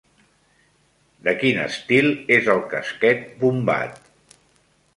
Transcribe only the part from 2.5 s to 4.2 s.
el casquet bombat?